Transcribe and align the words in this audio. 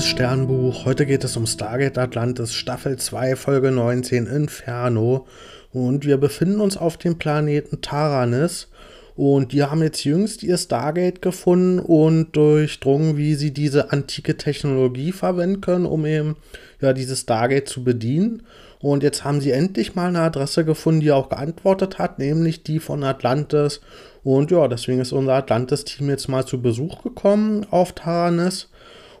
liebes 0.00 0.12
Sternbuch, 0.12 0.86
heute 0.86 1.04
geht 1.04 1.24
es 1.24 1.36
um 1.36 1.46
Stargate 1.46 1.98
Atlantis 1.98 2.54
Staffel 2.54 2.96
2 2.96 3.36
Folge 3.36 3.70
19 3.70 4.24
Inferno 4.24 5.26
und 5.74 6.06
wir 6.06 6.16
befinden 6.16 6.62
uns 6.62 6.78
auf 6.78 6.96
dem 6.96 7.18
Planeten 7.18 7.82
Taranis 7.82 8.68
und 9.14 9.52
die 9.52 9.62
haben 9.62 9.82
jetzt 9.82 10.02
jüngst 10.04 10.42
ihr 10.42 10.56
Stargate 10.56 11.20
gefunden 11.20 11.80
und 11.80 12.34
durchdrungen, 12.34 13.18
wie 13.18 13.34
sie 13.34 13.50
diese 13.50 13.92
antike 13.92 14.38
Technologie 14.38 15.12
verwenden 15.12 15.60
können, 15.60 15.84
um 15.84 16.06
eben 16.06 16.36
ja 16.80 16.94
dieses 16.94 17.20
Stargate 17.20 17.68
zu 17.68 17.84
bedienen. 17.84 18.44
Und 18.78 19.02
jetzt 19.02 19.24
haben 19.24 19.42
sie 19.42 19.50
endlich 19.50 19.94
mal 19.94 20.08
eine 20.08 20.20
Adresse 20.20 20.64
gefunden, 20.64 21.00
die 21.00 21.12
auch 21.12 21.28
geantwortet 21.28 21.98
hat, 21.98 22.18
nämlich 22.18 22.62
die 22.62 22.78
von 22.78 23.04
Atlantis. 23.04 23.82
Und 24.24 24.50
ja, 24.50 24.66
deswegen 24.66 25.00
ist 25.00 25.12
unser 25.12 25.34
Atlantis-Team 25.34 26.08
jetzt 26.08 26.28
mal 26.28 26.46
zu 26.46 26.62
Besuch 26.62 27.02
gekommen 27.02 27.66
auf 27.70 27.92
Taranis. 27.92 28.70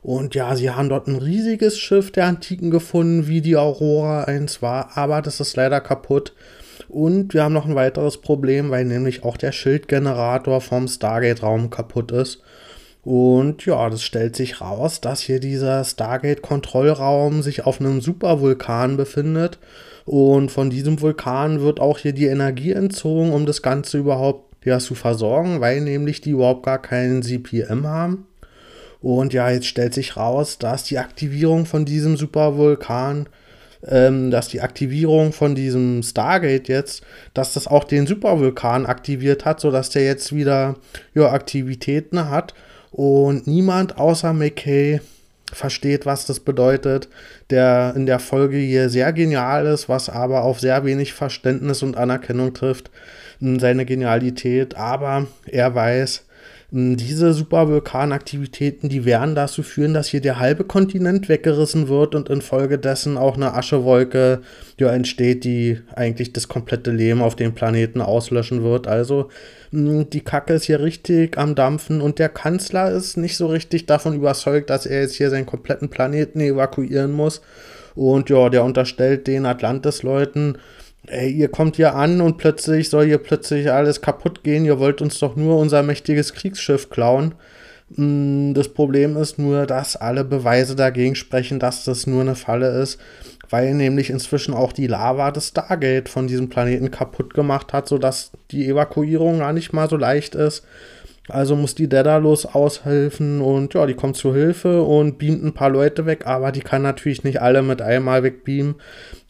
Und 0.02 0.34
ja, 0.34 0.56
sie 0.56 0.70
haben 0.70 0.88
dort 0.88 1.08
ein 1.08 1.16
riesiges 1.16 1.78
Schiff 1.78 2.10
der 2.10 2.26
Antiken 2.26 2.70
gefunden, 2.70 3.26
wie 3.26 3.40
die 3.40 3.56
Aurora 3.56 4.24
eins 4.24 4.62
war, 4.62 4.96
aber 4.96 5.20
das 5.20 5.40
ist 5.40 5.56
leider 5.56 5.80
kaputt. 5.80 6.32
Und 6.88 7.34
wir 7.34 7.44
haben 7.44 7.52
noch 7.52 7.66
ein 7.66 7.74
weiteres 7.74 8.18
Problem, 8.18 8.70
weil 8.70 8.84
nämlich 8.84 9.24
auch 9.24 9.36
der 9.36 9.52
Schildgenerator 9.52 10.60
vom 10.60 10.88
Stargate-Raum 10.88 11.70
kaputt 11.70 12.10
ist. 12.10 12.42
Und 13.02 13.64
ja, 13.64 13.88
das 13.88 14.02
stellt 14.02 14.36
sich 14.36 14.60
raus, 14.60 15.00
dass 15.00 15.20
hier 15.20 15.40
dieser 15.40 15.84
Stargate-Kontrollraum 15.84 17.42
sich 17.42 17.64
auf 17.64 17.80
einem 17.80 18.00
Supervulkan 18.00 18.96
befindet. 18.96 19.58
Und 20.04 20.50
von 20.50 20.70
diesem 20.70 21.00
Vulkan 21.00 21.60
wird 21.60 21.80
auch 21.80 21.98
hier 21.98 22.12
die 22.12 22.26
Energie 22.26 22.72
entzogen, 22.72 23.32
um 23.32 23.46
das 23.46 23.62
Ganze 23.62 23.98
überhaupt 23.98 24.64
ja, 24.64 24.78
zu 24.78 24.94
versorgen, 24.94 25.60
weil 25.60 25.80
nämlich 25.80 26.20
die 26.20 26.30
überhaupt 26.30 26.64
gar 26.64 26.80
keinen 26.82 27.22
CPM 27.22 27.86
haben. 27.86 28.26
Und 29.00 29.32
ja, 29.32 29.50
jetzt 29.50 29.66
stellt 29.66 29.94
sich 29.94 30.16
raus, 30.16 30.58
dass 30.58 30.84
die 30.84 30.98
Aktivierung 30.98 31.66
von 31.66 31.84
diesem 31.84 32.16
Supervulkan, 32.16 33.28
ähm, 33.86 34.30
dass 34.30 34.48
die 34.48 34.60
Aktivierung 34.60 35.32
von 35.32 35.54
diesem 35.54 36.02
Stargate 36.02 36.68
jetzt, 36.68 37.02
dass 37.32 37.54
das 37.54 37.66
auch 37.66 37.84
den 37.84 38.06
Supervulkan 38.06 38.84
aktiviert 38.86 39.44
hat, 39.44 39.60
sodass 39.60 39.90
der 39.90 40.04
jetzt 40.04 40.34
wieder 40.34 40.76
ja, 41.14 41.30
Aktivitäten 41.30 42.28
hat. 42.28 42.54
Und 42.90 43.46
niemand 43.46 43.96
außer 43.98 44.32
McKay 44.32 45.00
versteht, 45.52 46.06
was 46.06 46.26
das 46.26 46.40
bedeutet, 46.40 47.08
der 47.50 47.94
in 47.96 48.06
der 48.06 48.18
Folge 48.18 48.56
hier 48.56 48.88
sehr 48.88 49.12
genial 49.12 49.66
ist, 49.66 49.88
was 49.88 50.08
aber 50.08 50.42
auf 50.42 50.60
sehr 50.60 50.84
wenig 50.84 51.12
Verständnis 51.12 51.82
und 51.82 51.96
Anerkennung 51.96 52.52
trifft, 52.54 52.90
seine 53.40 53.86
Genialität, 53.86 54.76
aber 54.76 55.26
er 55.46 55.74
weiß, 55.74 56.24
diese 56.72 57.32
Supervulkanaktivitäten, 57.32 58.88
die 58.88 59.04
werden 59.04 59.34
dazu 59.34 59.64
führen, 59.64 59.92
dass 59.92 60.06
hier 60.06 60.20
der 60.20 60.38
halbe 60.38 60.62
Kontinent 60.62 61.28
weggerissen 61.28 61.88
wird 61.88 62.14
und 62.14 62.28
infolgedessen 62.28 63.18
auch 63.18 63.34
eine 63.34 63.54
Aschewolke 63.54 64.42
ja, 64.78 64.92
entsteht, 64.92 65.42
die 65.42 65.80
eigentlich 65.96 66.32
das 66.32 66.46
komplette 66.46 66.92
Leben 66.92 67.22
auf 67.22 67.34
dem 67.34 67.54
Planeten 67.54 68.00
auslöschen 68.00 68.62
wird. 68.62 68.86
Also 68.86 69.30
die 69.72 70.20
Kacke 70.20 70.54
ist 70.54 70.64
hier 70.64 70.80
richtig 70.80 71.36
am 71.38 71.56
Dampfen 71.56 72.00
und 72.00 72.20
der 72.20 72.28
Kanzler 72.28 72.92
ist 72.92 73.16
nicht 73.16 73.36
so 73.36 73.48
richtig 73.48 73.86
davon 73.86 74.14
überzeugt, 74.14 74.70
dass 74.70 74.86
er 74.86 75.00
jetzt 75.00 75.16
hier 75.16 75.30
seinen 75.30 75.46
kompletten 75.46 75.88
Planeten 75.88 76.40
evakuieren 76.40 77.10
muss. 77.10 77.40
Und 77.96 78.30
ja, 78.30 78.48
der 78.48 78.62
unterstellt 78.62 79.26
den 79.26 79.44
Atlantis-Leuten, 79.44 80.58
ey, 81.06 81.30
ihr 81.30 81.48
kommt 81.48 81.76
hier 81.76 81.94
an 81.94 82.20
und 82.20 82.38
plötzlich 82.38 82.90
soll 82.90 83.06
hier 83.06 83.18
plötzlich 83.18 83.70
alles 83.70 84.00
kaputt 84.00 84.42
gehen, 84.44 84.64
ihr 84.64 84.78
wollt 84.78 85.02
uns 85.02 85.18
doch 85.18 85.36
nur 85.36 85.58
unser 85.58 85.82
mächtiges 85.82 86.32
Kriegsschiff 86.34 86.90
klauen. 86.90 87.34
Mm, 87.90 88.54
das 88.54 88.68
Problem 88.68 89.16
ist 89.16 89.38
nur, 89.38 89.66
dass 89.66 89.96
alle 89.96 90.24
Beweise 90.24 90.76
dagegen 90.76 91.14
sprechen, 91.14 91.58
dass 91.58 91.84
das 91.84 92.06
nur 92.06 92.20
eine 92.20 92.36
Falle 92.36 92.80
ist, 92.80 93.00
weil 93.48 93.74
nämlich 93.74 94.10
inzwischen 94.10 94.54
auch 94.54 94.72
die 94.72 94.86
Lava 94.86 95.30
das 95.32 95.48
Stargate 95.48 96.08
von 96.08 96.28
diesem 96.28 96.48
Planeten 96.48 96.90
kaputt 96.90 97.34
gemacht 97.34 97.72
hat, 97.72 97.88
sodass 97.88 98.30
die 98.50 98.68
Evakuierung 98.68 99.40
gar 99.40 99.52
nicht 99.52 99.72
mal 99.72 99.88
so 99.88 99.96
leicht 99.96 100.34
ist. 100.34 100.64
Also 101.28 101.54
muss 101.54 101.74
die 101.74 101.88
Daedalus 101.88 102.46
aushelfen 102.46 103.40
und 103.40 103.74
ja, 103.74 103.86
die 103.86 103.94
kommt 103.94 104.16
zu 104.16 104.34
Hilfe 104.34 104.82
und 104.82 105.18
beamt 105.18 105.44
ein 105.44 105.54
paar 105.54 105.70
Leute 105.70 106.06
weg, 106.06 106.26
aber 106.26 106.50
die 106.50 106.60
kann 106.60 106.82
natürlich 106.82 107.24
nicht 107.24 107.40
alle 107.40 107.62
mit 107.62 107.82
einmal 107.82 108.22
wegbeamen. 108.22 108.76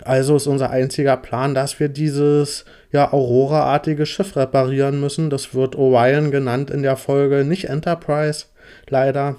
Also 0.05 0.37
ist 0.37 0.47
unser 0.47 0.71
einziger 0.71 1.17
Plan, 1.17 1.55
dass 1.55 1.79
wir 1.79 1.89
dieses 1.89 2.65
ja 2.93 3.13
Aurora-artige 3.13 4.07
Schiff 4.07 4.37
reparieren 4.37 5.01
müssen. 5.01 5.31
Das 5.31 5.55
wird 5.55 5.77
Orion 5.77 6.31
genannt 6.31 6.71
in 6.71 6.83
der 6.83 6.97
Folge, 6.97 7.45
nicht 7.45 7.69
Enterprise, 7.69 8.47
leider. 8.89 9.37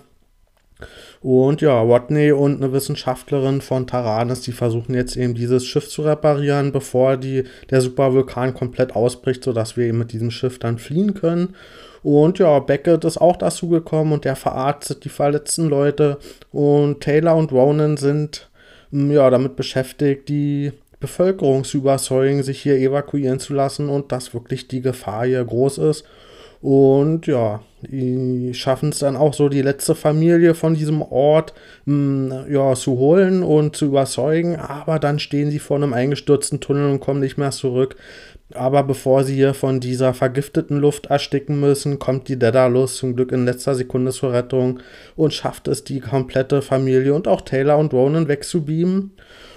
Und 1.21 1.61
ja, 1.61 1.87
Watney 1.87 2.31
und 2.31 2.61
eine 2.61 2.73
Wissenschaftlerin 2.73 3.61
von 3.61 3.85
Taranis, 3.85 4.41
die 4.41 4.51
versuchen 4.51 4.95
jetzt 4.95 5.15
eben 5.15 5.35
dieses 5.35 5.65
Schiff 5.65 5.87
zu 5.87 6.01
reparieren, 6.01 6.71
bevor 6.71 7.17
die, 7.17 7.43
der 7.69 7.81
Supervulkan 7.81 8.53
komplett 8.55 8.95
ausbricht, 8.95 9.43
sodass 9.43 9.77
wir 9.77 9.85
eben 9.85 9.99
mit 9.99 10.11
diesem 10.11 10.31
Schiff 10.31 10.57
dann 10.57 10.79
fliehen 10.79 11.13
können. 11.13 11.55
Und 12.03 12.39
ja, 12.39 12.59
Beckett 12.59 13.05
ist 13.05 13.17
auch 13.17 13.35
dazu 13.35 13.69
gekommen 13.69 14.11
und 14.13 14.25
der 14.25 14.35
verarztet 14.35 15.03
die 15.05 15.09
verletzten 15.09 15.69
Leute. 15.69 16.17
Und 16.51 17.01
Taylor 17.01 17.35
und 17.35 17.51
Ronan 17.51 17.97
sind 17.97 18.49
mm, 18.91 19.11
ja 19.11 19.29
damit 19.29 19.55
beschäftigt, 19.55 20.29
die 20.29 20.71
Bevölkerung 20.99 21.63
zu 21.63 21.77
überzeugen, 21.77 22.43
sich 22.43 22.61
hier 22.61 22.75
evakuieren 22.77 23.39
zu 23.39 23.53
lassen 23.53 23.89
und 23.89 24.11
dass 24.11 24.33
wirklich 24.33 24.67
die 24.67 24.81
Gefahr 24.81 25.25
hier 25.25 25.43
groß 25.43 25.79
ist. 25.79 26.05
Und 26.61 27.25
ja, 27.25 27.61
die 27.81 28.53
schaffen 28.53 28.89
es 28.89 28.99
dann 28.99 29.15
auch 29.15 29.33
so, 29.33 29.49
die 29.49 29.63
letzte 29.63 29.95
Familie 29.95 30.53
von 30.53 30.75
diesem 30.75 31.01
Ort 31.01 31.55
mh, 31.85 32.45
mm, 32.45 32.53
ja, 32.53 32.75
zu 32.75 32.97
holen 32.97 33.41
und 33.41 33.75
zu 33.75 33.85
überzeugen. 33.85 34.57
Aber 34.57 34.99
dann 34.99 35.17
stehen 35.17 35.49
sie 35.49 35.59
vor 35.59 35.77
einem 35.77 35.93
eingestürzten 35.93 36.59
Tunnel 36.59 36.91
und 36.91 36.99
kommen 36.99 37.19
nicht 37.19 37.37
mehr 37.37 37.51
zurück. 37.51 37.95
Aber 38.55 38.83
bevor 38.83 39.23
sie 39.23 39.35
hier 39.35 39.53
von 39.53 39.79
dieser 39.79 40.13
vergifteten 40.13 40.77
Luft 40.77 41.07
ersticken 41.07 41.59
müssen, 41.59 41.99
kommt 41.99 42.27
die 42.27 42.39
Daedalus 42.39 42.97
zum 42.97 43.15
Glück 43.15 43.31
in 43.31 43.45
letzter 43.45 43.75
Sekunde 43.75 44.11
zur 44.11 44.33
Rettung 44.33 44.79
und 45.15 45.33
schafft 45.33 45.67
es, 45.67 45.83
die 45.83 45.99
komplette 45.99 46.61
Familie 46.61 47.13
und 47.13 47.27
auch 47.27 47.41
Taylor 47.41 47.77
und 47.77 47.93
Ronan 47.93 48.27
wegzubeamen. 48.27 49.11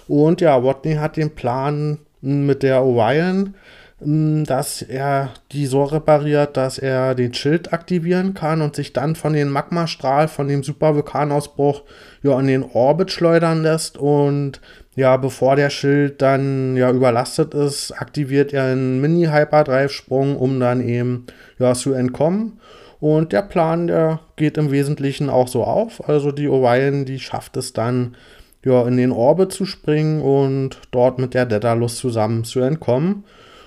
Und 0.09 0.41
ja, 0.41 0.63
Watney 0.63 0.95
hat 0.95 1.17
den 1.17 1.35
Plan 1.35 1.99
mit 2.21 2.63
der 2.63 2.83
Orion, 2.83 3.55
dass 4.01 4.83
er 4.83 5.31
die 5.53 5.67
so 5.67 5.85
repariert, 5.85 6.57
dass 6.57 6.79
er 6.79 7.15
den 7.15 7.33
Schild 7.33 7.73
aktivieren 7.73 8.35
kann 8.35 8.61
und 8.61 8.75
sich 8.77 8.93
dann 8.93 9.15
von 9.15 9.33
dem 9.33 9.51
Magmastrahl, 9.51 10.29
von 10.29 10.49
dem 10.49 10.63
Supervulkanausbruch, 10.63 11.83
ja, 12.23 12.39
in 12.39 12.49
den 12.49 12.65
Orbit 12.65 13.13
schleudern 13.13 13.63
lässt 13.63 13.97
und 13.97 14.61
ja, 14.97 15.17
bevor 15.17 15.57
der 15.57 15.71
Schild 15.71 16.23
dann 16.23 16.77
ja 16.77 16.91
überlastet 16.91 17.55
ist, 17.55 17.93
aktiviert 17.93 18.53
er 18.53 18.65
einen 18.65 19.01
Mini-Hyperdrive-Sprung, 19.01 20.37
um 20.37 20.61
dann 20.61 20.87
eben 20.87 21.27
ja 21.59 21.75
zu 21.75 21.93
entkommen. 21.93 22.61
Und 23.01 23.33
der 23.33 23.43
Plan, 23.43 23.87
der 23.87 24.21
geht 24.37 24.57
im 24.57 24.71
Wesentlichen 24.71 25.29
auch 25.29 25.49
so 25.49 25.65
auf. 25.65 26.09
Also 26.09 26.33
die 26.33 26.49
Orion, 26.49 27.05
die 27.05 27.19
schafft 27.19 27.57
es 27.57 27.73
dann, 27.73 28.17
ja, 28.65 28.87
in 28.87 28.97
den 28.97 29.13
Orbit 29.13 29.53
zu 29.53 29.67
springen 29.67 30.23
und 30.23 30.79
dort 30.91 31.19
mit 31.19 31.35
der 31.35 31.45
Daedalus 31.47 31.97
zusammen 31.97 32.45
zu 32.45 32.61
entkommen. 32.61 33.25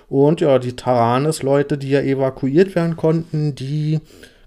Und 0.10 0.42
ja, 0.42 0.60
die 0.60 0.76
Taranis-Leute, 0.76 1.78
die 1.78 1.90
ja 1.90 2.02
evakuiert 2.02 2.76
werden 2.76 2.96
konnten, 2.96 3.56
die 3.56 4.00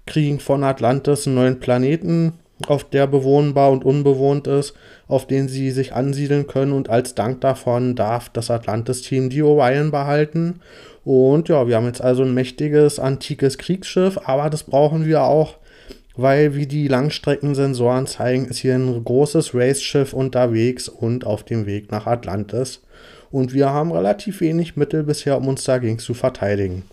kriegen 0.05 0.39
von 0.39 0.63
Atlantis 0.63 1.27
einen 1.27 1.35
neuen 1.35 1.59
Planeten 1.59 2.33
auf 2.67 2.83
der 2.83 3.07
bewohnbar 3.07 3.71
und 3.71 3.85
unbewohnt 3.85 4.47
ist, 4.47 4.73
auf 5.07 5.25
den 5.27 5.47
sie 5.47 5.71
sich 5.71 5.93
ansiedeln 5.93 6.47
können. 6.47 6.73
Und 6.73 6.89
als 6.89 7.15
Dank 7.15 7.41
davon 7.41 7.95
darf 7.95 8.29
das 8.29 8.51
Atlantis-Team 8.51 9.29
die 9.29 9.41
Orion 9.41 9.91
behalten. 9.91 10.61
Und 11.03 11.49
ja, 11.49 11.67
wir 11.67 11.75
haben 11.75 11.85
jetzt 11.85 12.01
also 12.01 12.23
ein 12.23 12.33
mächtiges, 12.33 12.99
antikes 12.99 13.57
Kriegsschiff, 13.57 14.19
aber 14.25 14.49
das 14.49 14.63
brauchen 14.63 15.05
wir 15.05 15.23
auch, 15.23 15.57
weil, 16.15 16.55
wie 16.55 16.67
die 16.67 16.87
Langstreckensensoren 16.87 18.05
zeigen, 18.05 18.45
ist 18.45 18.59
hier 18.59 18.75
ein 18.75 19.03
großes 19.03 19.55
Race-Schiff 19.55 20.13
unterwegs 20.13 20.89
und 20.89 21.25
auf 21.25 21.43
dem 21.43 21.65
Weg 21.65 21.91
nach 21.91 22.05
Atlantis. 22.05 22.81
Und 23.31 23.53
wir 23.53 23.69
haben 23.69 23.91
relativ 23.91 24.41
wenig 24.41 24.75
Mittel 24.75 25.03
bisher, 25.03 25.37
um 25.37 25.47
uns 25.47 25.63
dagegen 25.63 25.99
zu 25.99 26.13
verteidigen. 26.13 26.83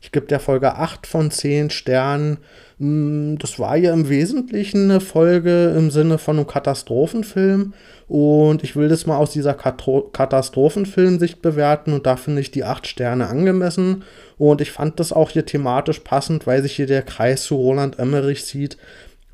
Ich 0.00 0.12
gebe 0.12 0.26
der 0.26 0.38
Folge 0.38 0.76
8 0.76 1.06
von 1.06 1.30
10 1.30 1.70
Sternen. 1.70 2.38
Hm, 2.78 3.36
das 3.40 3.58
war 3.58 3.76
ja 3.76 3.92
im 3.92 4.08
Wesentlichen 4.08 4.84
eine 4.84 5.00
Folge 5.00 5.74
im 5.76 5.90
Sinne 5.90 6.18
von 6.18 6.36
einem 6.36 6.46
Katastrophenfilm. 6.46 7.74
Und 8.06 8.62
ich 8.62 8.76
will 8.76 8.88
das 8.88 9.06
mal 9.06 9.16
aus 9.16 9.32
dieser 9.32 9.54
Katastrophenfilmsicht 9.54 11.42
bewerten. 11.42 11.92
Und 11.92 12.06
da 12.06 12.16
finde 12.16 12.40
ich 12.40 12.52
die 12.52 12.64
8 12.64 12.86
Sterne 12.86 13.26
angemessen. 13.26 14.04
Und 14.38 14.60
ich 14.60 14.70
fand 14.70 15.00
das 15.00 15.12
auch 15.12 15.30
hier 15.30 15.46
thematisch 15.46 15.98
passend, 16.00 16.46
weil 16.46 16.62
sich 16.62 16.76
hier 16.76 16.86
der 16.86 17.02
Kreis 17.02 17.42
zu 17.42 17.56
Roland 17.56 17.98
Emmerich 17.98 18.44
sieht, 18.44 18.76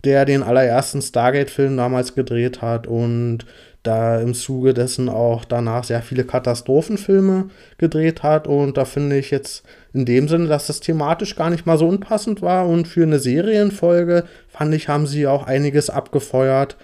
der 0.05 0.25
den 0.25 0.43
allerersten 0.43 1.03
Stargate-Film 1.03 1.77
damals 1.77 2.15
gedreht 2.15 2.63
hat 2.63 2.87
und 2.87 3.45
da 3.85 4.19
im 4.19 4.35
Zuge 4.35 4.75
dessen 4.75 5.09
auch 5.09 5.45
danach 5.45 5.85
sehr 5.85 6.03
viele 6.03 6.25
Katastrophenfilme 6.25 7.51
gedreht 7.79 8.23
hat. 8.23 8.49
Und 8.49 8.77
da 8.77 8.85
finde 8.85 9.17
ich 9.19 9.31
jetzt 9.31 9.63
in 9.93 10.07
dem 10.07 10.27
Sinne, 10.27 10.49
dass 10.49 10.67
das 10.67 10.81
thematisch 10.81 11.37
gar 11.37 11.51
nicht 11.51 11.67
mal 11.67 11.79
so 11.79 11.87
unpassend 11.87 12.43
war. 12.43 12.67
Und 12.67 12.89
für 12.89 13.03
eine 13.03 13.19
Serienfolge 13.19 14.25
fand 14.49 14.75
ich, 14.75 14.89
haben 14.89 15.07
sie 15.07 15.27
auch 15.27 15.47
einiges 15.47 15.91
abgefeuert. 15.91 16.77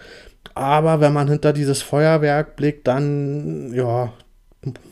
Aber 0.54 1.00
wenn 1.00 1.12
man 1.12 1.28
hinter 1.28 1.52
dieses 1.52 1.80
Feuerwerk 1.80 2.54
blickt, 2.56 2.86
dann 2.86 3.72
ja, 3.72 4.12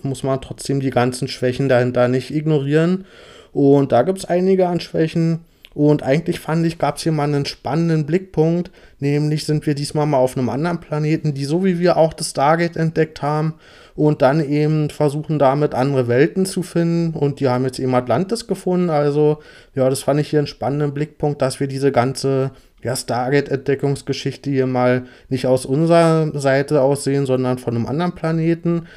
muss 0.02 0.22
man 0.22 0.40
trotzdem 0.40 0.80
die 0.80 0.90
ganzen 0.90 1.28
Schwächen 1.28 1.68
dahinter 1.68 2.08
nicht 2.08 2.30
ignorieren. 2.30 3.04
Und 3.52 3.92
da 3.92 4.02
gibt 4.02 4.18
es 4.18 4.24
einige 4.24 4.66
an 4.66 4.80
Schwächen. 4.80 5.44
Und 5.78 6.02
eigentlich 6.02 6.40
fand 6.40 6.66
ich, 6.66 6.76
gab 6.78 6.96
es 6.96 7.04
hier 7.04 7.12
mal 7.12 7.22
einen 7.22 7.46
spannenden 7.46 8.04
Blickpunkt. 8.04 8.72
Nämlich 8.98 9.44
sind 9.44 9.64
wir 9.64 9.76
diesmal 9.76 10.06
mal 10.06 10.16
auf 10.16 10.36
einem 10.36 10.48
anderen 10.48 10.80
Planeten, 10.80 11.34
die 11.34 11.44
so 11.44 11.64
wie 11.64 11.78
wir 11.78 11.96
auch 11.96 12.14
das 12.14 12.30
Stargate 12.30 12.76
entdeckt 12.76 13.22
haben 13.22 13.54
und 13.94 14.20
dann 14.20 14.44
eben 14.44 14.90
versuchen 14.90 15.38
damit 15.38 15.74
andere 15.74 16.08
Welten 16.08 16.46
zu 16.46 16.64
finden. 16.64 17.16
Und 17.16 17.38
die 17.38 17.48
haben 17.48 17.64
jetzt 17.64 17.78
eben 17.78 17.94
Atlantis 17.94 18.48
gefunden. 18.48 18.90
Also, 18.90 19.38
ja, 19.76 19.88
das 19.88 20.02
fand 20.02 20.18
ich 20.18 20.30
hier 20.30 20.40
einen 20.40 20.48
spannenden 20.48 20.94
Blickpunkt, 20.94 21.40
dass 21.42 21.60
wir 21.60 21.68
diese 21.68 21.92
ganze 21.92 22.50
ja, 22.82 22.96
Stargate-Entdeckungsgeschichte 22.96 24.50
hier 24.50 24.66
mal 24.66 25.04
nicht 25.28 25.46
aus 25.46 25.64
unserer 25.64 26.36
Seite 26.40 26.82
aussehen, 26.82 27.24
sondern 27.24 27.58
von 27.58 27.76
einem 27.76 27.86
anderen 27.86 28.16
Planeten. 28.16 28.88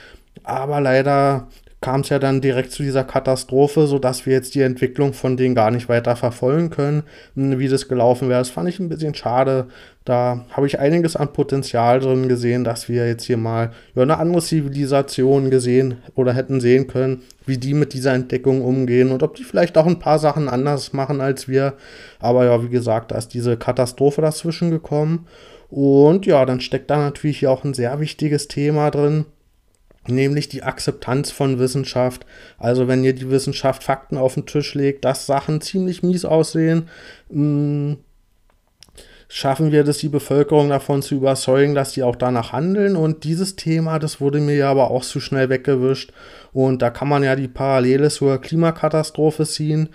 Aber 0.44 0.81
leider 0.81 1.48
kam 1.81 2.01
es 2.01 2.10
ja 2.10 2.19
dann 2.19 2.42
direkt 2.42 2.72
zu 2.72 2.83
dieser 2.83 3.04
Katastrophe, 3.04 3.88
sodass 3.88 4.28
wir 4.28 4.33
jetzt 4.33 4.54
die 4.54 4.62
Entwicklung 4.62 5.13
von 5.13 5.36
denen 5.36 5.56
gar 5.56 5.72
nicht 5.72 5.89
weiter 5.89 6.16
verfolgen 6.16 6.69
können, 6.69 7.04
hm, 7.36 7.57
wie 7.57 7.68
das 7.68 7.88
gelaufen 7.88 8.30
wäre. 8.30 8.39
Das 8.39 8.51
fand 8.51 8.69
ich 8.69 8.80
ein 8.80 8.88
bisschen 8.88 9.16
schade. 9.16 9.68
Da 10.06 10.45
habe 10.51 10.68
ich 10.68 10.80
einiges 10.80 11.16
an 11.16 11.33
Potenzial 11.33 12.00
drin 12.00 12.28
gesehen, 12.28 12.63
dass 12.63 12.88
wir 12.88 13.07
jetzt 13.07 13.24
hier 13.24 13.38
mal 13.38 13.72
ja, 13.95 14.04
eine 14.04 14.18
andere 14.18 14.44
Zivilisation 14.44 15.50
gesehen 15.50 15.98
oder 16.16 16.33
hätten 16.33 16.62
sehen 16.62 16.86
können, 16.86 17.24
wie 17.48 17.57
die 17.57 17.74
mit 17.74 17.94
dieser 17.94 18.13
Entdeckung 18.13 18.63
umgehen 18.63 19.12
und 19.12 19.24
ob 19.24 19.36
die 19.36 19.44
vielleicht 19.44 19.75
auch 19.78 19.88
ein 19.88 20.00
paar 20.00 20.19
Sachen 20.19 20.50
anders 20.50 20.94
machen 20.94 21.19
als 21.19 21.48
wir. 21.48 21.74
Aber 22.19 22.45
ja, 22.45 22.63
wie 22.63 22.69
gesagt, 22.69 23.12
da 23.12 23.18
ist 23.18 23.30
diese 23.30 23.57
Katastrophe 23.57 24.22
dazwischen 24.22 24.69
gekommen. 24.69 25.25
Und 25.72 26.28
ja, 26.28 26.45
dann 26.45 26.62
steckt 26.62 26.92
da 26.92 26.98
natürlich 26.98 27.48
auch 27.48 27.63
ein 27.63 27.74
sehr 27.74 28.00
wichtiges 28.00 28.48
Thema 28.48 28.92
drin 28.92 29.25
nämlich 30.11 30.49
die 30.49 30.63
Akzeptanz 30.63 31.31
von 31.31 31.59
Wissenschaft. 31.59 32.25
Also 32.57 32.87
wenn 32.87 33.03
ihr 33.03 33.13
die 33.13 33.29
Wissenschaft 33.29 33.83
Fakten 33.83 34.17
auf 34.17 34.35
den 34.35 34.45
Tisch 34.45 34.73
legt, 34.75 35.05
dass 35.05 35.25
Sachen 35.25 35.61
ziemlich 35.61 36.03
mies 36.03 36.25
aussehen, 36.25 36.89
mm, 37.29 37.93
schaffen 39.27 39.71
wir 39.71 39.85
das, 39.85 39.99
die 39.99 40.09
Bevölkerung 40.09 40.67
davon 40.69 41.01
zu 41.01 41.15
überzeugen, 41.15 41.73
dass 41.73 41.93
sie 41.93 42.03
auch 42.03 42.17
danach 42.17 42.51
handeln. 42.51 42.97
Und 42.97 43.23
dieses 43.23 43.55
Thema, 43.55 43.97
das 43.97 44.19
wurde 44.19 44.41
mir 44.41 44.55
ja 44.55 44.69
aber 44.69 44.91
auch 44.91 45.03
zu 45.03 45.21
schnell 45.21 45.49
weggewischt. 45.49 46.11
Und 46.51 46.81
da 46.81 46.89
kann 46.89 47.07
man 47.07 47.23
ja 47.23 47.37
die 47.37 47.47
Parallele 47.47 48.09
zur 48.09 48.39
Klimakatastrophe 48.39 49.45
ziehen. 49.45 49.89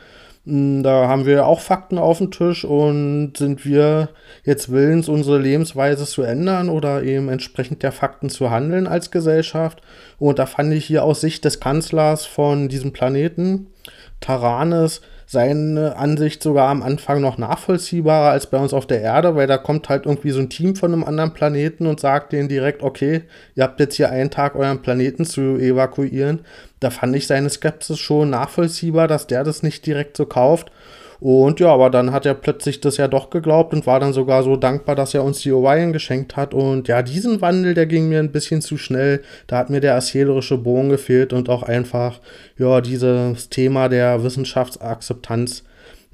Hm, 0.46 0.82
da 0.82 1.08
haben 1.08 1.26
wir 1.26 1.46
auch 1.46 1.60
Fakten 1.60 1.98
auf 1.98 2.18
dem 2.18 2.30
Tisch 2.30 2.64
und 2.64 3.36
sind 3.36 3.64
wir 3.64 4.08
jetzt 4.44 4.70
willens, 4.70 5.08
unsere 5.08 5.38
Lebensweise 5.38 6.06
zu 6.06 6.22
ändern 6.22 6.68
oder 6.68 7.02
eben 7.02 7.28
entsprechend 7.28 7.82
der 7.82 7.92
Fakten 7.92 8.30
zu 8.30 8.50
handeln 8.50 8.86
als 8.86 9.10
Gesellschaft. 9.10 9.82
Und 10.18 10.38
da 10.38 10.46
fand 10.46 10.72
ich 10.72 10.84
hier 10.86 11.04
aus 11.04 11.20
Sicht 11.20 11.44
des 11.44 11.60
Kanzlers 11.60 12.26
von 12.26 12.68
diesem 12.68 12.92
Planeten, 12.92 13.66
Taranes, 14.20 15.02
seine 15.26 15.96
Ansicht 15.96 16.40
sogar 16.40 16.68
am 16.68 16.84
Anfang 16.84 17.20
noch 17.20 17.36
nachvollziehbarer 17.36 18.30
als 18.30 18.46
bei 18.46 18.58
uns 18.58 18.72
auf 18.72 18.86
der 18.86 19.00
Erde, 19.00 19.34
weil 19.34 19.48
da 19.48 19.58
kommt 19.58 19.88
halt 19.88 20.06
irgendwie 20.06 20.30
so 20.30 20.38
ein 20.38 20.48
Team 20.48 20.76
von 20.76 20.92
einem 20.92 21.02
anderen 21.02 21.34
Planeten 21.34 21.86
und 21.86 21.98
sagt 21.98 22.32
denen 22.32 22.48
direkt, 22.48 22.82
okay, 22.82 23.22
ihr 23.56 23.64
habt 23.64 23.80
jetzt 23.80 23.96
hier 23.96 24.10
einen 24.10 24.30
Tag 24.30 24.54
euren 24.54 24.82
Planeten 24.82 25.24
zu 25.24 25.56
evakuieren. 25.58 26.40
Da 26.78 26.90
fand 26.90 27.16
ich 27.16 27.26
seine 27.26 27.50
Skepsis 27.50 27.98
schon 27.98 28.30
nachvollziehbar, 28.30 29.08
dass 29.08 29.26
der 29.26 29.42
das 29.42 29.64
nicht 29.64 29.84
direkt 29.84 30.16
so 30.16 30.26
kauft. 30.26 30.70
Und 31.20 31.60
ja, 31.60 31.72
aber 31.72 31.90
dann 31.90 32.12
hat 32.12 32.26
er 32.26 32.34
plötzlich 32.34 32.80
das 32.80 32.96
ja 32.96 33.08
doch 33.08 33.30
geglaubt 33.30 33.72
und 33.72 33.86
war 33.86 34.00
dann 34.00 34.12
sogar 34.12 34.42
so 34.42 34.56
dankbar, 34.56 34.94
dass 34.94 35.14
er 35.14 35.24
uns 35.24 35.40
die 35.40 35.52
Orion 35.52 35.92
geschenkt 35.92 36.36
hat. 36.36 36.54
Und 36.54 36.88
ja, 36.88 37.02
diesen 37.02 37.40
Wandel, 37.40 37.74
der 37.74 37.86
ging 37.86 38.08
mir 38.08 38.20
ein 38.20 38.32
bisschen 38.32 38.60
zu 38.60 38.76
schnell. 38.76 39.22
Da 39.46 39.58
hat 39.58 39.70
mir 39.70 39.80
der 39.80 39.94
erzählerische 39.94 40.58
Bogen 40.58 40.90
gefehlt 40.90 41.32
und 41.32 41.48
auch 41.48 41.62
einfach, 41.62 42.20
ja, 42.58 42.80
dieses 42.80 43.48
Thema 43.48 43.88
der 43.88 44.22
Wissenschaftsakzeptanz, 44.22 45.64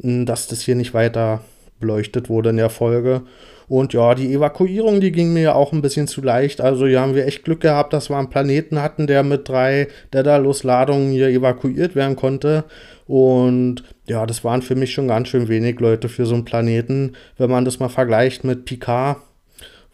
hm, 0.00 0.26
dass 0.26 0.46
das 0.46 0.60
hier 0.60 0.76
nicht 0.76 0.94
weiter 0.94 1.40
beleuchtet 1.82 2.30
wurde 2.30 2.48
in 2.50 2.56
der 2.56 2.70
Folge. 2.70 3.22
Und 3.68 3.92
ja, 3.92 4.14
die 4.14 4.34
Evakuierung, 4.34 5.00
die 5.00 5.12
ging 5.12 5.32
mir 5.32 5.42
ja 5.42 5.54
auch 5.54 5.72
ein 5.72 5.82
bisschen 5.82 6.06
zu 6.06 6.20
leicht. 6.20 6.60
Also 6.60 6.86
hier 6.86 7.00
haben 7.00 7.14
wir 7.14 7.26
echt 7.26 7.44
Glück 7.44 7.60
gehabt, 7.60 7.92
dass 7.92 8.10
wir 8.10 8.18
einen 8.18 8.28
Planeten 8.28 8.82
hatten, 8.82 9.06
der 9.06 9.22
mit 9.22 9.48
drei 9.48 9.88
Daedalus-Ladungen 10.10 11.10
hier 11.10 11.28
evakuiert 11.28 11.94
werden 11.94 12.16
konnte. 12.16 12.64
Und 13.06 13.82
ja, 14.06 14.26
das 14.26 14.44
waren 14.44 14.62
für 14.62 14.74
mich 14.74 14.92
schon 14.92 15.08
ganz 15.08 15.28
schön 15.28 15.48
wenig 15.48 15.80
Leute 15.80 16.08
für 16.08 16.26
so 16.26 16.34
einen 16.34 16.44
Planeten, 16.44 17.12
wenn 17.38 17.50
man 17.50 17.64
das 17.64 17.78
mal 17.78 17.88
vergleicht 17.88 18.44
mit 18.44 18.64
Picard, 18.64 19.18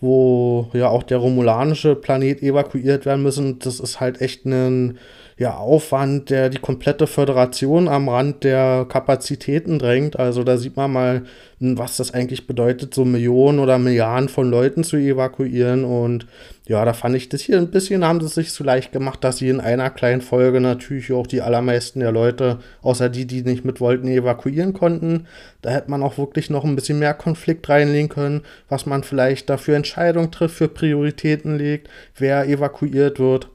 wo 0.00 0.70
ja 0.72 0.88
auch 0.88 1.02
der 1.02 1.18
romulanische 1.18 1.94
Planet 1.94 2.42
evakuiert 2.42 3.06
werden 3.06 3.22
müssen. 3.22 3.58
Das 3.60 3.80
ist 3.80 4.00
halt 4.00 4.20
echt 4.20 4.44
ein 4.44 4.98
ja, 5.38 5.56
Aufwand, 5.56 6.30
der 6.30 6.50
die 6.50 6.58
komplette 6.58 7.06
Föderation 7.06 7.86
am 7.86 8.08
Rand 8.08 8.42
der 8.42 8.86
Kapazitäten 8.88 9.78
drängt. 9.78 10.18
Also 10.18 10.42
da 10.42 10.56
sieht 10.56 10.76
man 10.76 10.92
mal, 10.92 11.22
was 11.60 11.96
das 11.96 12.12
eigentlich 12.12 12.48
bedeutet, 12.48 12.92
so 12.92 13.04
Millionen 13.04 13.60
oder 13.60 13.78
Milliarden 13.78 14.28
von 14.28 14.50
Leuten 14.50 14.82
zu 14.82 14.96
evakuieren. 14.96 15.84
Und 15.84 16.26
ja, 16.66 16.84
da 16.84 16.92
fand 16.92 17.14
ich 17.14 17.28
das 17.28 17.40
hier 17.40 17.58
ein 17.58 17.70
bisschen, 17.70 18.04
haben 18.04 18.18
sie 18.18 18.26
es 18.26 18.34
sich 18.34 18.52
zu 18.52 18.64
leicht 18.64 18.90
gemacht, 18.90 19.22
dass 19.22 19.36
sie 19.36 19.48
in 19.48 19.60
einer 19.60 19.90
kleinen 19.90 20.22
Folge 20.22 20.60
natürlich 20.60 21.12
auch 21.12 21.28
die 21.28 21.40
allermeisten 21.40 22.00
der 22.00 22.10
Leute, 22.10 22.58
außer 22.82 23.08
die, 23.08 23.24
die 23.24 23.42
nicht 23.42 23.64
mit 23.64 23.80
wollten, 23.80 24.08
evakuieren 24.08 24.72
konnten. 24.72 25.28
Da 25.62 25.70
hätte 25.70 25.88
man 25.88 26.02
auch 26.02 26.18
wirklich 26.18 26.50
noch 26.50 26.64
ein 26.64 26.74
bisschen 26.74 26.98
mehr 26.98 27.14
Konflikt 27.14 27.68
reinlegen 27.68 28.08
können, 28.08 28.42
was 28.68 28.86
man 28.86 29.04
vielleicht 29.04 29.48
dafür 29.48 29.76
Entscheidungen 29.76 30.32
trifft, 30.32 30.56
für 30.56 30.68
Prioritäten 30.68 31.56
legt, 31.56 31.88
wer 32.16 32.48
evakuiert 32.48 33.20
wird. 33.20 33.50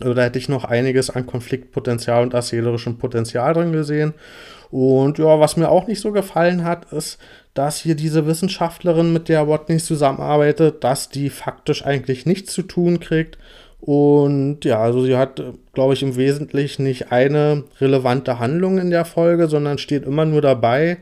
Also 0.00 0.14
da 0.14 0.22
hätte 0.22 0.38
ich 0.38 0.48
noch 0.48 0.64
einiges 0.64 1.10
an 1.10 1.26
Konfliktpotenzial 1.26 2.22
und 2.22 2.34
erzählerischem 2.34 2.98
Potenzial 2.98 3.54
drin 3.54 3.72
gesehen. 3.72 4.14
Und 4.70 5.18
ja, 5.18 5.38
was 5.38 5.56
mir 5.56 5.68
auch 5.68 5.86
nicht 5.86 6.00
so 6.00 6.10
gefallen 6.10 6.64
hat, 6.64 6.92
ist, 6.92 7.18
dass 7.54 7.78
hier 7.78 7.94
diese 7.94 8.26
Wissenschaftlerin, 8.26 9.12
mit 9.12 9.28
der 9.28 9.46
Watney 9.46 9.78
zusammenarbeitet, 9.78 10.82
dass 10.82 11.08
die 11.10 11.30
faktisch 11.30 11.86
eigentlich 11.86 12.26
nichts 12.26 12.52
zu 12.52 12.62
tun 12.62 12.98
kriegt. 12.98 13.38
Und 13.80 14.64
ja, 14.64 14.80
also 14.80 15.04
sie 15.04 15.16
hat, 15.16 15.42
glaube 15.74 15.94
ich, 15.94 16.02
im 16.02 16.16
Wesentlichen 16.16 16.82
nicht 16.82 17.12
eine 17.12 17.64
relevante 17.80 18.40
Handlung 18.40 18.78
in 18.78 18.90
der 18.90 19.04
Folge, 19.04 19.46
sondern 19.46 19.78
steht 19.78 20.04
immer 20.04 20.24
nur 20.24 20.40
dabei 20.40 20.98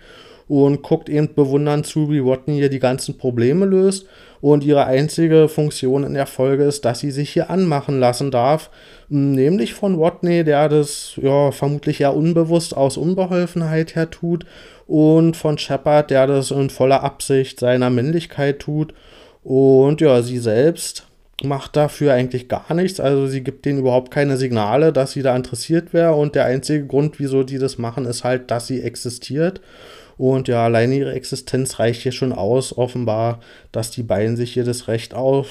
und 0.49 0.83
guckt 0.83 1.09
eben 1.09 1.35
bewundernd 1.35 1.87
zu, 1.87 2.11
wie 2.11 2.25
Watney 2.25 2.57
hier 2.57 2.69
die 2.69 2.79
ganzen 2.79 3.19
Probleme 3.19 3.67
löst. 3.67 4.07
Und 4.41 4.65
ihre 4.65 4.87
einzige 4.87 5.49
Funktion 5.49 6.03
in 6.03 6.15
der 6.15 6.27
Folge 6.27 6.65
ist, 6.65 6.85
dass 6.85 6.99
sie 6.99 7.13
sich 7.13 7.31
hier 7.31 7.49
anmachen 7.49 8.01
lassen 8.01 8.33
darf, 8.33 8.71
nämlich 9.09 9.73
von 9.73 10.01
Watney, 10.01 10.43
der 10.43 10.69
das 10.69 11.13
ja 11.23 11.53
vermutlich 11.53 12.01
ja 12.01 12.09
unbewusst 12.09 12.77
aus 12.77 12.97
Unbeholfenheit 12.97 13.95
her 13.95 14.11
tut, 14.11 14.45
und 14.87 15.37
von 15.37 15.59
Shepard, 15.59 16.11
der 16.11 16.27
das 16.27 16.51
in 16.51 16.71
voller 16.71 17.03
Absicht 17.03 17.61
seiner 17.61 17.89
Männlichkeit 17.89 18.59
tut. 18.59 18.93
Und 19.43 20.01
ja, 20.01 20.23
sie 20.23 20.39
selbst 20.39 21.07
macht 21.43 21.77
dafür 21.77 22.13
eigentlich 22.13 22.49
gar 22.49 22.75
nichts. 22.75 23.01
Also 23.01 23.27
sie 23.27 23.43
gibt 23.43 23.65
denen 23.65 23.79
überhaupt 23.79 24.11
keine 24.11 24.37
Signale, 24.37 24.93
dass 24.93 25.13
sie 25.13 25.23
da 25.23 25.35
interessiert 25.35 25.93
wäre. 25.93 26.15
Und 26.15 26.35
der 26.35 26.45
einzige 26.45 26.87
Grund, 26.87 27.19
wieso 27.19 27.43
die 27.43 27.59
das 27.59 27.79
machen, 27.79 28.05
ist 28.05 28.25
halt, 28.25 28.51
dass 28.51 28.67
sie 28.67 28.83
existiert. 28.83 29.61
Und 30.17 30.49
ja, 30.49 30.65
alleine 30.65 30.97
ihre 30.97 31.15
Existenz 31.15 31.79
reicht 31.79 32.03
hier 32.03 32.13
schon 32.13 32.33
aus, 32.33 32.77
offenbar, 32.77 33.41
dass 33.73 33.91
die 33.91 34.03
beiden 34.03 34.37
sich 34.37 34.53
hier 34.53 34.65
das 34.65 34.89
Recht 34.89 35.15
auf, 35.15 35.49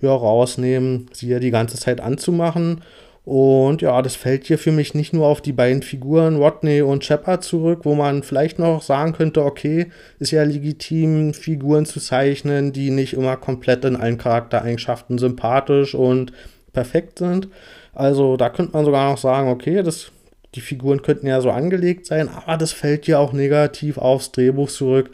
ja, 0.00 0.14
rausnehmen, 0.14 1.08
sie 1.12 1.28
ja 1.28 1.38
die 1.38 1.50
ganze 1.50 1.76
Zeit 1.76 2.00
anzumachen. 2.00 2.82
Und 3.24 3.82
ja, 3.82 4.00
das 4.00 4.16
fällt 4.16 4.46
hier 4.46 4.58
für 4.58 4.72
mich 4.72 4.94
nicht 4.94 5.12
nur 5.12 5.26
auf 5.26 5.42
die 5.42 5.52
beiden 5.52 5.82
Figuren 5.82 6.36
Rodney 6.36 6.80
und 6.80 7.04
Shepard 7.04 7.44
zurück, 7.44 7.80
wo 7.84 7.94
man 7.94 8.22
vielleicht 8.22 8.58
noch 8.58 8.82
sagen 8.82 9.12
könnte, 9.12 9.44
okay, 9.44 9.86
ist 10.18 10.30
ja 10.30 10.42
legitim, 10.42 11.34
Figuren 11.34 11.84
zu 11.84 12.00
zeichnen, 12.00 12.72
die 12.72 12.90
nicht 12.90 13.12
immer 13.12 13.36
komplett 13.36 13.84
in 13.84 13.96
allen 13.96 14.18
Charaktereigenschaften 14.18 15.18
sympathisch 15.18 15.94
und 15.94 16.32
perfekt 16.72 17.18
sind. 17.18 17.48
Also 17.92 18.36
da 18.36 18.48
könnte 18.48 18.72
man 18.72 18.84
sogar 18.84 19.10
noch 19.10 19.18
sagen, 19.18 19.48
okay, 19.48 19.82
das 19.82 20.10
die 20.54 20.60
Figuren 20.60 21.02
könnten 21.02 21.26
ja 21.26 21.40
so 21.40 21.50
angelegt 21.50 22.06
sein, 22.06 22.28
aber 22.28 22.56
das 22.56 22.72
fällt 22.72 23.06
ja 23.06 23.18
auch 23.18 23.32
negativ 23.32 23.98
aufs 23.98 24.32
Drehbuch 24.32 24.68
zurück, 24.68 25.10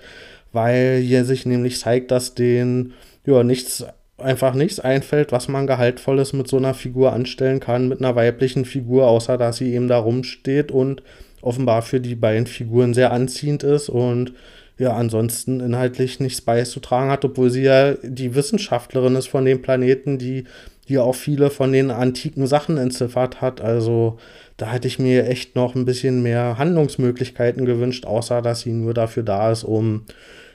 weil 0.52 0.98
hier 0.98 1.24
sich 1.24 1.46
nämlich 1.46 1.78
zeigt, 1.78 2.10
dass 2.10 2.34
denen 2.34 2.94
ja 3.26 3.42
nichts 3.42 3.84
einfach 4.18 4.54
nichts 4.54 4.80
einfällt, 4.80 5.32
was 5.32 5.48
man 5.48 5.66
gehaltvolles 5.66 6.32
mit 6.32 6.48
so 6.48 6.56
einer 6.56 6.74
Figur 6.74 7.12
anstellen 7.12 7.60
kann, 7.60 7.88
mit 7.88 8.00
einer 8.00 8.16
weiblichen 8.16 8.64
Figur, 8.64 9.06
außer 9.06 9.36
dass 9.36 9.58
sie 9.58 9.74
eben 9.74 9.88
da 9.88 9.98
rumsteht 9.98 10.72
und 10.72 11.02
offenbar 11.42 11.82
für 11.82 12.00
die 12.00 12.14
beiden 12.14 12.46
Figuren 12.46 12.94
sehr 12.94 13.12
anziehend 13.12 13.62
ist 13.62 13.88
und 13.88 14.32
ja, 14.78 14.94
ansonsten 14.94 15.60
inhaltlich 15.60 16.20
nichts 16.20 16.42
beizutragen 16.42 17.10
hat, 17.10 17.24
obwohl 17.24 17.50
sie 17.50 17.62
ja 17.62 17.94
die 18.02 18.34
Wissenschaftlerin 18.34 19.16
ist 19.16 19.28
von 19.28 19.44
dem 19.44 19.62
Planeten, 19.62 20.18
die, 20.18 20.44
die 20.88 20.98
auch 20.98 21.14
viele 21.14 21.50
von 21.50 21.72
den 21.72 21.90
antiken 21.90 22.46
Sachen 22.46 22.78
entziffert 22.78 23.40
hat. 23.40 23.60
Also 23.60 24.18
da 24.56 24.70
hätte 24.70 24.88
ich 24.88 24.98
mir 24.98 25.26
echt 25.26 25.56
noch 25.56 25.74
ein 25.74 25.84
bisschen 25.84 26.22
mehr 26.22 26.58
Handlungsmöglichkeiten 26.58 27.64
gewünscht, 27.64 28.06
außer 28.06 28.42
dass 28.42 28.60
sie 28.60 28.72
nur 28.72 28.94
dafür 28.94 29.22
da 29.22 29.50
ist, 29.52 29.64
um 29.64 30.02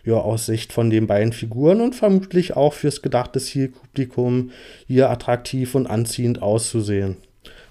ja, 0.03 0.15
aus 0.15 0.45
Sicht 0.45 0.73
von 0.73 0.89
den 0.89 1.07
beiden 1.07 1.33
Figuren 1.33 1.81
und 1.81 1.95
vermutlich 1.95 2.55
auch 2.55 2.73
fürs 2.73 3.01
gedachte 3.01 3.39
Zielpublikum 3.39 4.51
hier 4.87 5.09
attraktiv 5.09 5.75
und 5.75 5.87
anziehend 5.87 6.41
auszusehen. 6.41 7.17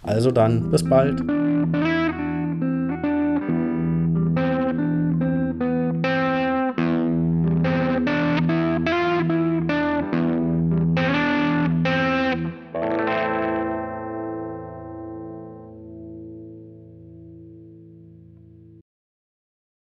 Also 0.03 0.31
dann, 0.31 0.71
bis 0.71 0.89
bald. 0.89 1.21